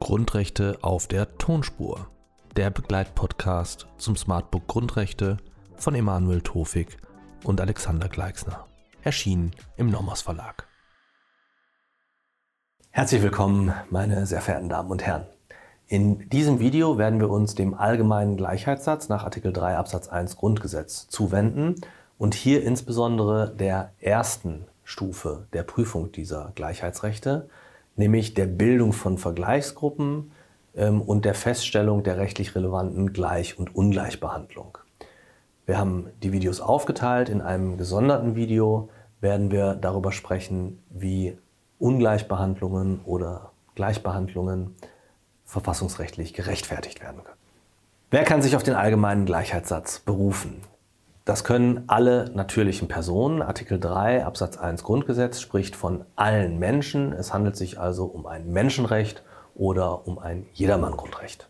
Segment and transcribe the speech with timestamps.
[0.00, 2.08] Grundrechte auf der Tonspur.
[2.56, 5.36] Der Begleitpodcast zum Smartbook Grundrechte
[5.76, 6.96] von Emanuel Tofik
[7.44, 8.66] und Alexander Gleixner.
[9.04, 10.66] Erschienen im Nomos Verlag.
[12.90, 15.28] Herzlich willkommen, meine sehr verehrten Damen und Herren.
[15.86, 21.06] In diesem Video werden wir uns dem allgemeinen Gleichheitssatz nach Artikel 3 Absatz 1 Grundgesetz
[21.06, 21.76] zuwenden
[22.20, 27.48] und hier insbesondere der ersten Stufe der Prüfung dieser Gleichheitsrechte,
[27.96, 30.30] nämlich der Bildung von Vergleichsgruppen
[30.76, 34.76] ähm, und der Feststellung der rechtlich relevanten Gleich- und Ungleichbehandlung.
[35.64, 37.30] Wir haben die Videos aufgeteilt.
[37.30, 38.90] In einem gesonderten Video
[39.22, 41.38] werden wir darüber sprechen, wie
[41.78, 44.74] Ungleichbehandlungen oder Gleichbehandlungen
[45.46, 47.38] verfassungsrechtlich gerechtfertigt werden können.
[48.10, 50.60] Wer kann sich auf den allgemeinen Gleichheitssatz berufen?
[51.24, 53.42] Das können alle natürlichen Personen.
[53.42, 57.12] Artikel 3 Absatz 1 Grundgesetz spricht von allen Menschen.
[57.12, 59.22] Es handelt sich also um ein Menschenrecht
[59.54, 61.48] oder um ein Jedermann-Grundrecht.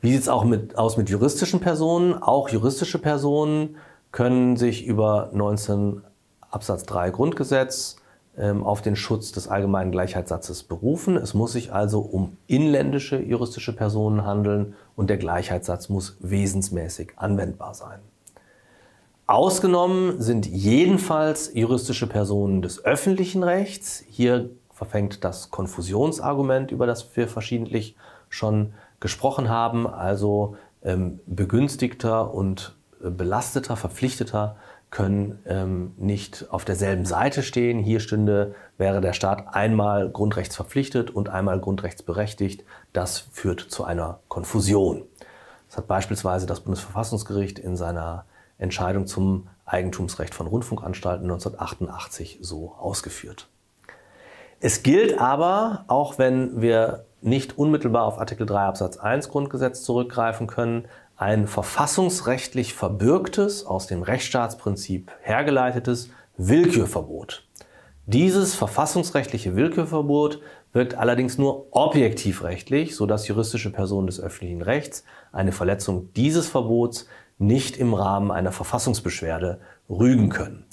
[0.00, 2.20] Wie sieht es auch mit, aus mit juristischen Personen?
[2.20, 3.76] Auch juristische Personen
[4.12, 6.02] können sich über 19
[6.50, 7.96] Absatz 3 Grundgesetz
[8.36, 11.16] ähm, auf den Schutz des allgemeinen Gleichheitssatzes berufen.
[11.16, 17.74] Es muss sich also um inländische juristische Personen handeln und der Gleichheitssatz muss wesensmäßig anwendbar
[17.74, 18.00] sein.
[19.32, 24.04] Ausgenommen sind jedenfalls juristische Personen des öffentlichen Rechts.
[24.06, 27.96] Hier verfängt das Konfusionsargument, über das wir verschiedentlich
[28.28, 34.56] schon gesprochen haben, also ähm, Begünstigter und äh, Belasteter, Verpflichteter
[34.90, 37.78] können ähm, nicht auf derselben Seite stehen.
[37.78, 42.64] Hier stünde, wäre der Staat einmal grundrechtsverpflichtet und einmal grundrechtsberechtigt.
[42.92, 45.04] Das führt zu einer Konfusion.
[45.68, 48.26] Das hat beispielsweise das Bundesverfassungsgericht in seiner
[48.62, 53.48] Entscheidung zum Eigentumsrecht von Rundfunkanstalten 1988 so ausgeführt.
[54.60, 60.46] Es gilt aber, auch wenn wir nicht unmittelbar auf Artikel 3 Absatz 1 Grundgesetz zurückgreifen
[60.46, 67.44] können, ein verfassungsrechtlich verbürgtes, aus dem Rechtsstaatsprinzip hergeleitetes Willkürverbot.
[68.06, 70.40] Dieses verfassungsrechtliche Willkürverbot
[70.72, 77.06] wirkt allerdings nur objektivrechtlich, sodass juristische Personen des öffentlichen Rechts eine Verletzung dieses Verbots
[77.42, 79.60] nicht im Rahmen einer Verfassungsbeschwerde
[79.90, 80.64] rügen können.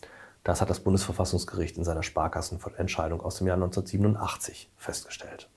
[0.44, 5.50] Das hat das Bundesverfassungsgericht in seiner Sparkassenentscheidung aus dem Jahr 1987 festgestellt.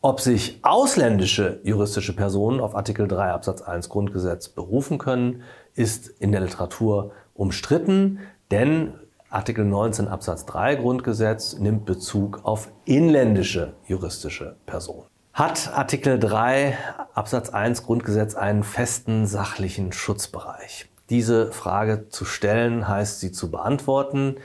[0.00, 5.42] Ob sich ausländische juristische Personen auf Artikel 3 Absatz 1 Grundgesetz berufen können,
[5.74, 8.20] ist in der Literatur umstritten,
[8.52, 8.94] denn
[9.28, 15.08] Artikel 19 Absatz 3 Grundgesetz nimmt Bezug auf inländische juristische Personen.
[15.38, 16.76] Hat Artikel 3
[17.14, 20.88] Absatz 1 Grundgesetz einen festen sachlichen Schutzbereich?
[21.10, 24.38] Diese Frage zu stellen heißt sie zu beantworten.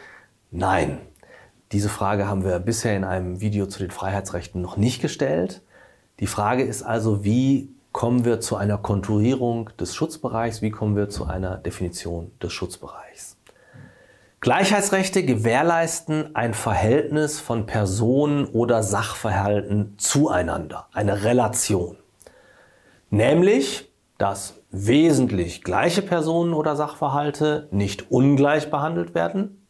[0.51, 0.99] Nein.
[1.71, 5.63] Diese Frage haben wir bisher in einem Video zu den Freiheitsrechten noch nicht gestellt.
[6.19, 11.09] Die Frage ist also, wie kommen wir zu einer Konturierung des Schutzbereichs, wie kommen wir
[11.09, 13.35] zu einer Definition des Schutzbereichs?
[14.43, 21.95] Gleichheitsrechte gewährleisten ein Verhältnis von Personen oder Sachverhalten zueinander, eine Relation.
[23.09, 29.65] Nämlich, dass wesentlich gleiche Personen oder Sachverhalte nicht ungleich behandelt werden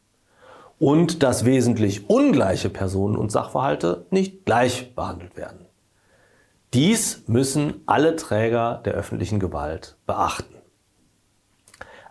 [0.79, 5.67] und dass wesentlich ungleiche Personen und Sachverhalte nicht gleich behandelt werden.
[6.73, 10.52] Dies müssen alle Träger der öffentlichen Gewalt beachten.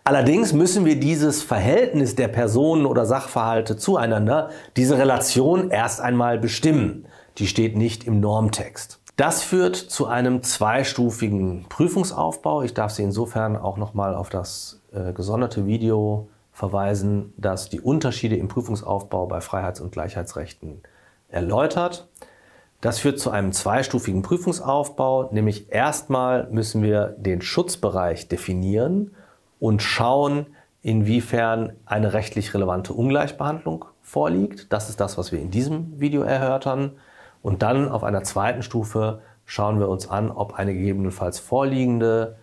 [0.05, 7.07] Allerdings müssen wir dieses Verhältnis der Personen oder Sachverhalte zueinander, diese Relation erst einmal bestimmen.
[7.39, 8.99] Die steht nicht im Normtext.
[9.17, 12.63] Das führt zu einem zweistufigen Prüfungsaufbau.
[12.63, 18.37] Ich darf Sie insofern auch nochmal auf das äh, gesonderte Video verweisen, das die Unterschiede
[18.37, 20.83] im Prüfungsaufbau bei Freiheits- und Gleichheitsrechten
[21.29, 22.09] erläutert.
[22.81, 29.13] Das führt zu einem zweistufigen Prüfungsaufbau, nämlich erstmal müssen wir den Schutzbereich definieren
[29.63, 30.47] und schauen,
[30.83, 34.73] inwiefern eine rechtlich relevante Ungleichbehandlung vorliegt.
[34.73, 36.97] Das ist das, was wir in diesem Video erörtern.
[37.43, 42.39] Und dann auf einer zweiten Stufe schauen wir uns an, ob eine gegebenenfalls vorliegende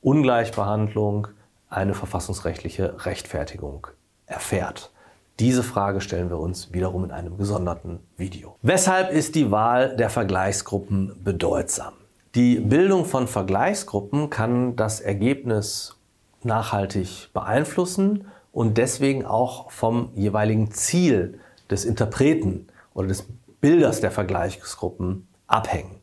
[0.00, 1.28] Ungleichbehandlung
[1.68, 3.88] eine verfassungsrechtliche Rechtfertigung
[4.24, 4.92] erfährt.
[5.40, 8.56] Diese Frage stellen wir uns wiederum in einem gesonderten Video.
[8.62, 11.92] Weshalb ist die Wahl der Vergleichsgruppen bedeutsam?
[12.34, 15.99] Die Bildung von Vergleichsgruppen kann das Ergebnis
[16.44, 21.38] nachhaltig beeinflussen und deswegen auch vom jeweiligen Ziel
[21.70, 23.26] des Interpreten oder des
[23.60, 26.00] Bilders der Vergleichsgruppen abhängen.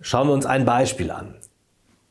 [0.00, 1.36] Schauen wir uns ein Beispiel an.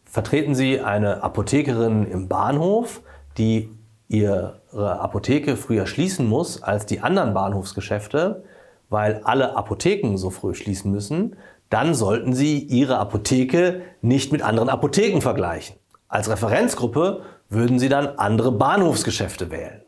[0.05, 3.01] Vertreten Sie eine Apothekerin im Bahnhof,
[3.37, 3.69] die
[4.07, 8.43] ihre Apotheke früher schließen muss als die anderen Bahnhofsgeschäfte,
[8.89, 11.37] weil alle Apotheken so früh schließen müssen,
[11.69, 15.77] dann sollten Sie Ihre Apotheke nicht mit anderen Apotheken vergleichen.
[16.11, 19.81] Als Referenzgruppe würden Sie dann andere Bahnhofsgeschäfte wählen.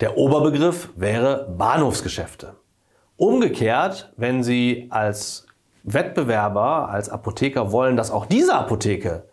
[0.00, 2.52] Der Oberbegriff wäre Bahnhofsgeschäfte.
[3.16, 5.46] Umgekehrt, wenn Sie als
[5.84, 9.24] Wettbewerber, als Apotheker wollen, dass auch diese Apotheke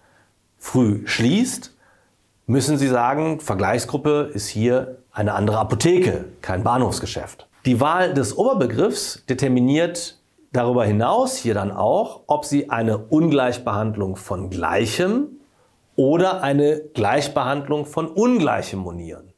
[0.57, 1.75] früh schließt,
[2.45, 7.50] müssen Sie sagen, Vergleichsgruppe ist hier eine andere Apotheke, kein Bahnhofsgeschäft.
[7.65, 10.18] Die Wahl des Oberbegriffs determiniert
[10.53, 15.39] darüber hinaus hier dann auch, ob Sie eine Ungleichbehandlung von Gleichem
[15.95, 19.33] oder eine Gleichbehandlung von Ungleichem monieren.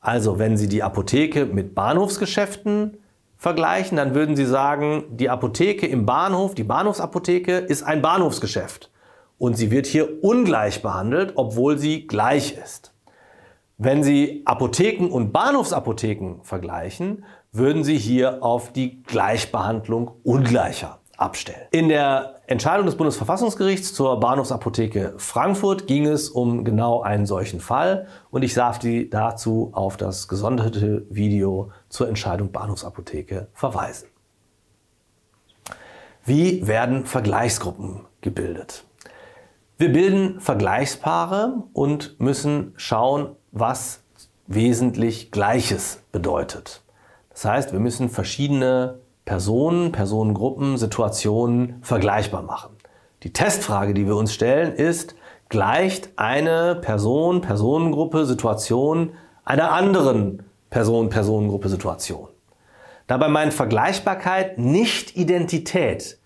[0.00, 2.98] Also wenn Sie die Apotheke mit Bahnhofsgeschäften
[3.36, 8.90] vergleichen, dann würden Sie sagen, die Apotheke im Bahnhof, die Bahnhofsapotheke ist ein Bahnhofsgeschäft
[9.38, 12.92] und sie wird hier ungleich behandelt, obwohl sie gleich ist.
[13.76, 21.66] Wenn Sie Apotheken und Bahnhofsapotheken vergleichen, würden Sie hier auf die Gleichbehandlung ungleicher abstellen.
[21.72, 28.06] In der Entscheidung des Bundesverfassungsgerichts zur Bahnhofsapotheke Frankfurt ging es um genau einen solchen Fall
[28.30, 34.08] und ich darf Sie dazu auf das gesonderte Video zur Entscheidung Bahnhofsapotheke verweisen.
[36.26, 38.84] Wie werden Vergleichsgruppen gebildet?
[39.78, 44.02] Wir bilden Vergleichspaare und müssen schauen, was
[44.46, 46.82] wesentlich Gleiches bedeutet.
[47.30, 52.76] Das heißt, wir müssen verschiedene Personen, Personengruppen, Situationen vergleichbar machen.
[53.22, 55.14] Die Testfrage, die wir uns stellen, ist,
[55.48, 59.12] gleicht eine Person, Personengruppe, Situation
[59.44, 62.28] einer anderen Person, Personengruppe, Situation?
[63.06, 66.18] Dabei meint Vergleichbarkeit nicht Identität.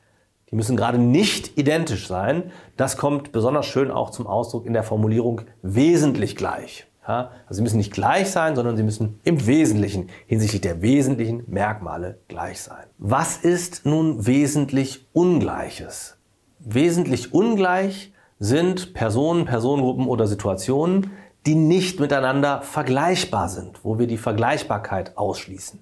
[0.50, 2.50] Die müssen gerade nicht identisch sein.
[2.76, 6.86] Das kommt besonders schön auch zum Ausdruck in der Formulierung wesentlich gleich.
[7.08, 11.42] Ja, also sie müssen nicht gleich sein, sondern sie müssen im Wesentlichen hinsichtlich der wesentlichen
[11.46, 12.84] Merkmale gleich sein.
[12.98, 16.18] Was ist nun wesentlich Ungleiches?
[16.58, 21.12] Wesentlich ungleich sind Personen, Personengruppen oder Situationen,
[21.46, 25.80] die nicht miteinander vergleichbar sind, wo wir die Vergleichbarkeit ausschließen.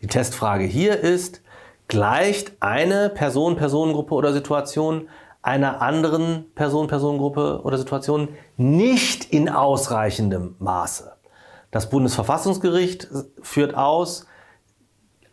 [0.00, 1.42] Die Testfrage hier ist,
[1.86, 5.08] gleicht eine Person, Personengruppe oder Situation
[5.42, 11.12] einer anderen Person, Personengruppe oder Situation nicht in ausreichendem Maße.
[11.72, 13.08] Das Bundesverfassungsgericht
[13.42, 14.26] führt aus,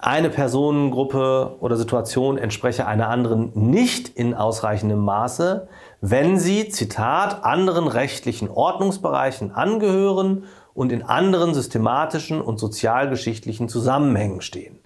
[0.02, 5.68] eine Personengruppe oder Situation entspreche einer anderen nicht in ausreichendem Maße,
[6.00, 14.80] wenn sie, Zitat, anderen rechtlichen Ordnungsbereichen angehören und in anderen systematischen und sozialgeschichtlichen Zusammenhängen stehen.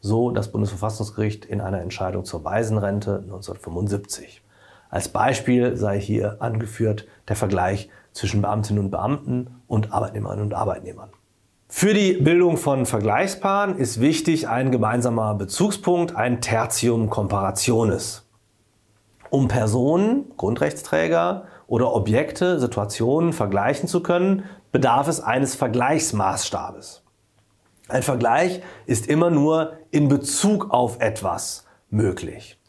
[0.00, 4.42] So das Bundesverfassungsgericht in einer Entscheidung zur Waisenrente 1975.
[4.90, 11.10] Als Beispiel sei hier angeführt der Vergleich zwischen Beamtinnen und Beamten und Arbeitnehmerinnen und Arbeitnehmern.
[11.68, 18.26] Für die Bildung von Vergleichspaaren ist wichtig ein gemeinsamer Bezugspunkt, ein Tertium comparationis.
[19.30, 27.02] Um Personen, Grundrechtsträger oder Objekte, Situationen vergleichen zu können, bedarf es eines Vergleichsmaßstabes.
[27.88, 32.60] Ein Vergleich ist immer nur in Bezug auf etwas möglich.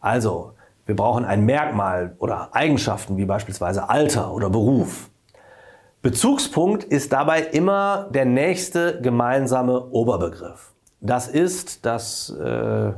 [0.00, 0.54] Also,
[0.88, 5.10] wir brauchen ein Merkmal oder Eigenschaften wie beispielsweise Alter oder Beruf.
[6.00, 10.72] Bezugspunkt ist dabei immer der nächste gemeinsame Oberbegriff.
[11.02, 12.92] Das ist, das äh,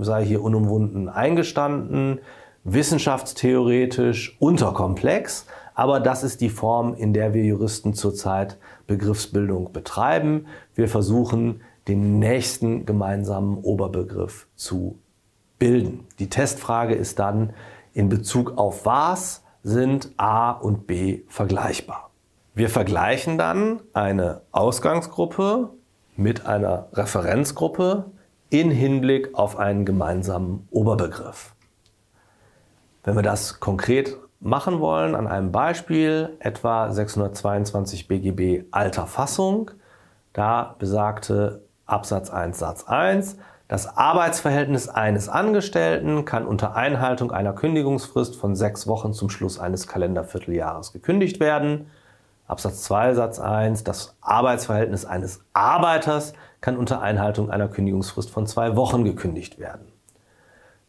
[0.00, 2.18] sei hier unumwunden eingestanden,
[2.64, 10.46] wissenschaftstheoretisch unterkomplex, aber das ist die Form, in der wir Juristen zurzeit Begriffsbildung betreiben.
[10.74, 14.98] Wir versuchen, den nächsten gemeinsamen Oberbegriff zu
[15.58, 16.06] bilden.
[16.18, 17.52] Die Testfrage ist dann
[17.92, 22.10] in Bezug auf was sind A und B vergleichbar.
[22.54, 25.70] Wir vergleichen dann eine Ausgangsgruppe
[26.16, 28.06] mit einer Referenzgruppe
[28.48, 31.54] in Hinblick auf einen gemeinsamen Oberbegriff.
[33.04, 39.70] Wenn wir das konkret machen wollen, an einem Beispiel, etwa 622 BGB alter Fassung,
[40.32, 43.36] da besagte Absatz 1 Satz 1,
[43.68, 49.88] das Arbeitsverhältnis eines Angestellten kann unter Einhaltung einer Kündigungsfrist von sechs Wochen zum Schluss eines
[49.88, 51.90] Kalendervierteljahres gekündigt werden.
[52.46, 53.82] Absatz 2 Satz 1.
[53.82, 59.88] Das Arbeitsverhältnis eines Arbeiters kann unter Einhaltung einer Kündigungsfrist von zwei Wochen gekündigt werden.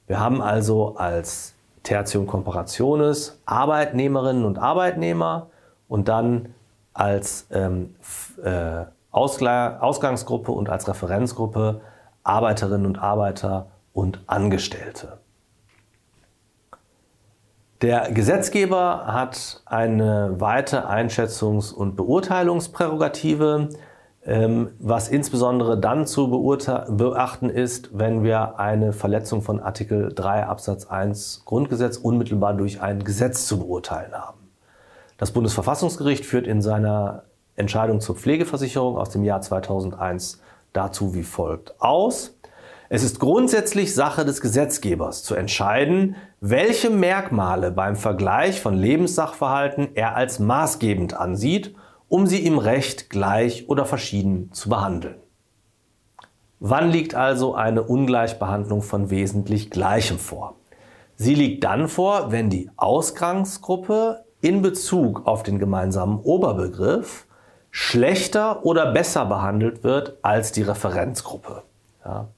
[0.06, 5.48] Wir haben also als Tertium Comparationis Arbeitnehmerinnen und Arbeitnehmer
[5.88, 6.54] und dann
[6.94, 7.96] als ähm,
[8.44, 11.82] äh, Ausgangsgruppe und als Referenzgruppe
[12.28, 15.20] Arbeiterinnen und Arbeiter und Angestellte.
[17.82, 23.70] Der Gesetzgeber hat eine weite Einschätzungs- und Beurteilungsprärogative,
[24.26, 30.88] ähm, was insbesondere dann zu beachten ist, wenn wir eine Verletzung von Artikel 3 Absatz
[30.88, 34.50] 1 Grundgesetz unmittelbar durch ein Gesetz zu beurteilen haben.
[35.20, 37.24] Das Bundesverfassungsgericht führt in seiner
[37.56, 40.42] Entscheidung zur Pflegeversicherung aus dem Jahr 2001
[40.78, 42.38] dazu wie folgt aus.
[42.90, 50.16] Es ist grundsätzlich Sache des Gesetzgebers zu entscheiden, welche Merkmale beim Vergleich von Lebenssachverhalten er
[50.16, 51.76] als maßgebend ansieht,
[52.08, 55.16] um sie im Recht gleich oder verschieden zu behandeln.
[56.60, 60.56] Wann liegt also eine Ungleichbehandlung von wesentlich Gleichem vor?
[61.16, 67.27] Sie liegt dann vor, wenn die Ausgangsgruppe in Bezug auf den gemeinsamen Oberbegriff
[67.78, 71.62] schlechter oder besser behandelt wird als die Referenzgruppe.
[72.04, 72.30] Ja.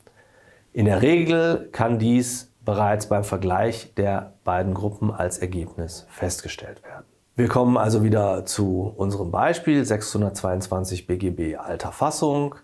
[0.74, 7.06] In der Regel kann dies bereits beim Vergleich der beiden Gruppen als Ergebnis festgestellt werden.
[7.38, 12.56] Wir kommen also wieder zu unserem Beispiel 622 BGB alter Fassung.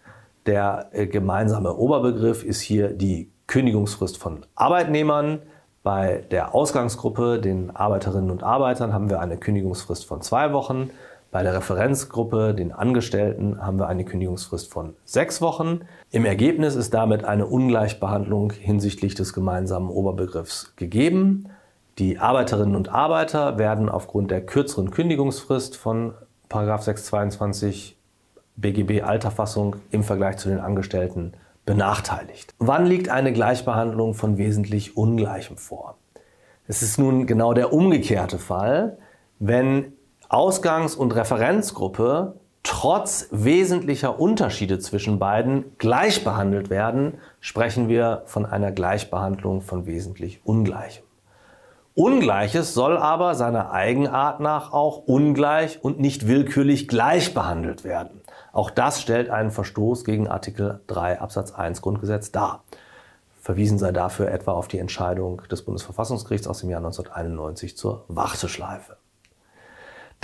[0.45, 5.41] Der äh, gemeinsame Oberbegriff ist hier die Kündigungsfrist von Arbeitnehmern.
[5.81, 10.89] Bei der Ausgangsgruppe, den Arbeiterinnen und Arbeitern, haben wir eine Kündigungsfrist von zwei Wochen.
[11.35, 15.81] Bei der Referenzgruppe, den Angestellten, haben wir eine Kündigungsfrist von sechs Wochen.
[16.09, 21.49] Im Ergebnis ist damit eine Ungleichbehandlung hinsichtlich des gemeinsamen Oberbegriffs gegeben.
[21.97, 26.13] Die Arbeiterinnen und Arbeiter werden aufgrund der kürzeren Kündigungsfrist von
[26.49, 27.97] 622
[28.55, 31.33] BGB Alterfassung im Vergleich zu den Angestellten
[31.65, 32.53] benachteiligt.
[32.59, 35.97] Wann liegt eine Gleichbehandlung von wesentlich Ungleichem vor?
[36.69, 38.97] Es ist nun genau der umgekehrte Fall,
[39.39, 39.91] wenn
[40.29, 48.71] Ausgangs- und Referenzgruppe trotz wesentlicher Unterschiede zwischen beiden gleich behandelt werden, sprechen wir von einer
[48.71, 51.03] Gleichbehandlung von wesentlich Ungleichem.
[51.93, 58.21] Ungleiches soll aber seiner Eigenart nach auch ungleich und nicht willkürlich gleich behandelt werden.
[58.51, 62.63] Auch das stellt einen Verstoß gegen Artikel 3 Absatz 1 Grundgesetz dar.
[63.39, 68.97] Verwiesen sei dafür etwa auf die Entscheidung des Bundesverfassungsgerichts aus dem Jahr 1991 zur Warteschleife.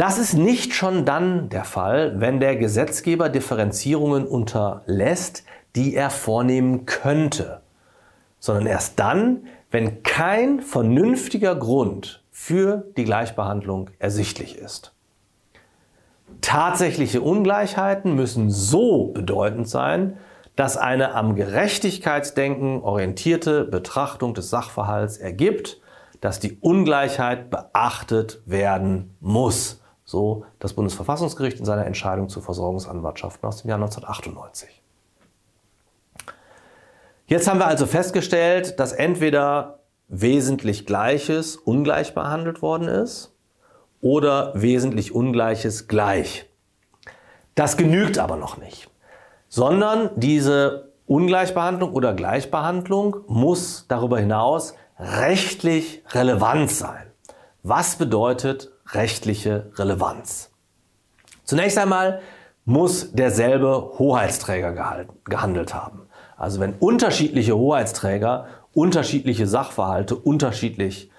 [0.02, 5.44] Das ist nicht schon dann der Fall, wenn der Gesetzgeber Differenzierungen unterlässt,
[5.76, 7.62] die er vornehmen könnte,
[8.40, 14.92] sondern erst dann, wenn kein vernünftiger Grund für die Gleichbehandlung ersichtlich ist.
[16.42, 20.18] Tatsächliche Ungleichheiten müssen so bedeutend sein,
[20.56, 25.80] dass eine am Gerechtigkeitsdenken orientierte Betrachtung des Sachverhalts ergibt,
[26.22, 29.81] dass die Ungleichheit beachtet werden muss
[30.12, 34.82] so das Bundesverfassungsgericht in seiner Entscheidung zu Versorgungsanwartschaften aus dem Jahr 1998.
[37.26, 43.34] Jetzt haben wir also festgestellt, dass entweder wesentlich Gleiches ungleich behandelt worden ist
[44.02, 46.46] oder wesentlich Ungleiches gleich.
[47.56, 48.90] Das genügt aber noch nicht,
[49.48, 57.08] sondern diese Ungleichbehandlung oder Gleichbehandlung muss darüber hinaus rechtlich relevant sein.
[57.64, 60.52] Was bedeutet rechtliche Relevanz.
[61.44, 62.22] Zunächst einmal
[62.66, 66.04] muss derselbe Hoheitsträger gehandelt haben.
[66.38, 71.12] Also wenn unterschiedliche Hoheitsträger unterschiedliche Sachverhalte unterschiedlich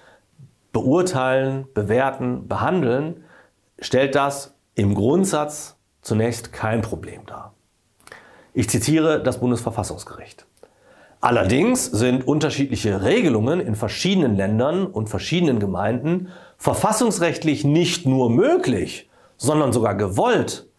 [0.71, 3.23] beurteilen, bewerten, behandeln,
[3.79, 7.53] stellt das im Grundsatz zunächst kein Problem dar.
[8.53, 10.45] Ich zitiere das Bundesverfassungsgericht.
[11.21, 16.27] Allerdings sind unterschiedliche Regelungen in verschiedenen Ländern und verschiedenen Gemeinden
[16.63, 20.69] verfassungsrechtlich nicht nur möglich, sondern sogar gewollt.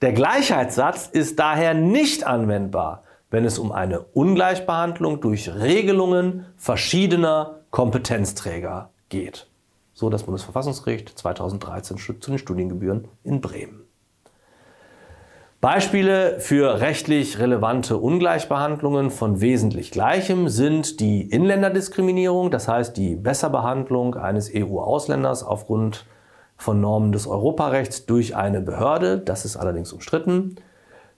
[0.00, 8.88] Der Gleichheitssatz ist daher nicht anwendbar, wenn es um eine Ungleichbehandlung durch Regelungen verschiedener Kompetenzträger
[9.10, 9.50] geht.
[9.92, 13.85] So das Bundesverfassungsgericht 2013 zu den Studiengebühren in Bremen.
[15.60, 24.16] Beispiele für rechtlich relevante Ungleichbehandlungen von wesentlich Gleichem sind die Inländerdiskriminierung, das heißt die Besserbehandlung
[24.16, 26.04] eines EU-Ausländers aufgrund
[26.58, 30.56] von Normen des Europarechts durch eine Behörde, das ist allerdings umstritten.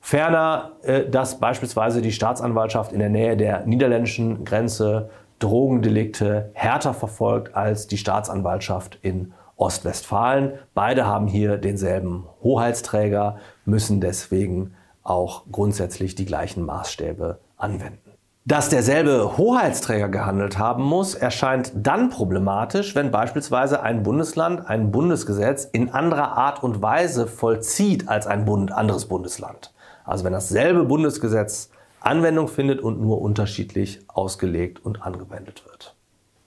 [0.01, 7.55] Ferner, äh, dass beispielsweise die Staatsanwaltschaft in der Nähe der niederländischen Grenze Drogendelikte härter verfolgt
[7.55, 10.53] als die Staatsanwaltschaft in Ostwestfalen.
[10.73, 13.37] Beide haben hier denselben Hoheitsträger,
[13.67, 18.13] müssen deswegen auch grundsätzlich die gleichen Maßstäbe anwenden.
[18.45, 25.67] Dass derselbe Hoheitsträger gehandelt haben muss, erscheint dann problematisch, wenn beispielsweise ein Bundesland ein Bundesgesetz
[25.67, 29.75] in anderer Art und Weise vollzieht als ein Bund, anderes Bundesland.
[30.05, 31.69] Also wenn dasselbe Bundesgesetz
[32.01, 35.95] Anwendung findet und nur unterschiedlich ausgelegt und angewendet wird.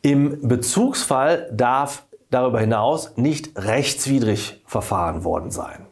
[0.01, 5.85] Im Bezugsfall darf darüber hinaus nicht rechtswidrig verfahren worden sein.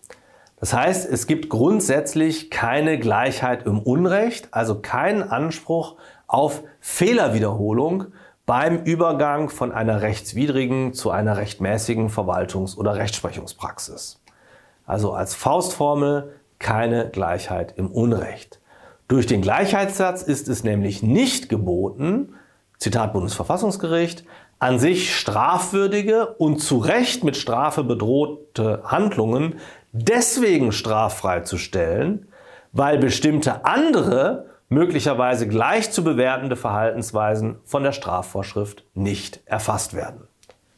[0.60, 5.96] Das heißt, es gibt grundsätzlich keine Gleichheit im Unrecht, also keinen Anspruch
[6.27, 8.08] auf Fehlerwiederholung
[8.46, 14.19] beim Übergang von einer rechtswidrigen zu einer rechtmäßigen Verwaltungs- oder Rechtsprechungspraxis.
[14.86, 18.60] Also als Faustformel keine Gleichheit im Unrecht.
[19.08, 22.34] Durch den Gleichheitssatz ist es nämlich nicht geboten,
[22.79, 24.24] Zitat Bundesverfassungsgericht,
[24.59, 29.55] an sich strafwürdige und zu Recht mit Strafe bedrohte Handlungen
[29.93, 32.27] deswegen straffrei zu stellen,
[32.73, 40.27] weil bestimmte andere möglicherweise gleich zu bewertende Verhaltensweisen von der Strafvorschrift nicht erfasst werden.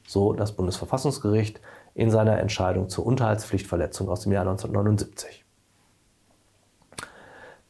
[0.07, 1.59] So das Bundesverfassungsgericht
[1.93, 5.43] in seiner Entscheidung zur Unterhaltspflichtverletzung aus dem Jahr 1979.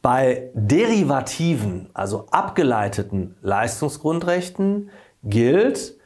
[0.00, 4.90] Bei derivativen, also abgeleiteten Leistungsgrundrechten
[5.22, 5.96] gilt,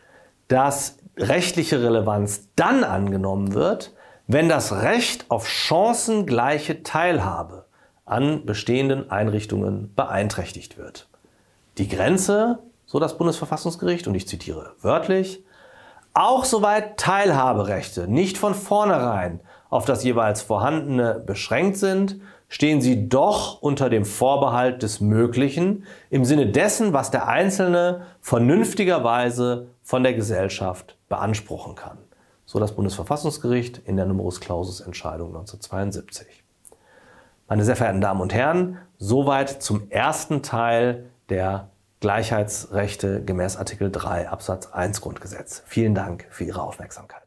[0.48, 3.94] dass rechtliche Relevanz dann angenommen wird,
[4.26, 7.66] wenn das Recht auf chancengleiche Teilhabe
[8.04, 11.08] an bestehenden Einrichtungen beeinträchtigt wird.
[11.78, 15.44] Die Grenze, so das Bundesverfassungsgericht, und ich zitiere wörtlich,
[16.14, 23.60] auch soweit Teilhaberechte nicht von vornherein auf das jeweils vorhandene beschränkt sind, stehen sie doch
[23.60, 30.96] unter dem Vorbehalt des Möglichen im Sinne dessen, was der Einzelne vernünftigerweise von der Gesellschaft
[31.08, 31.98] beanspruchen kann.
[32.44, 36.44] So das Bundesverfassungsgericht in der Numerus Clausus Entscheidung 1972.
[37.48, 41.70] Meine sehr verehrten Damen und Herren, soweit zum ersten Teil der
[42.00, 45.62] Gleichheitsrechte gemäß Artikel 3 Absatz 1 Grundgesetz.
[45.66, 47.25] Vielen Dank für Ihre Aufmerksamkeit.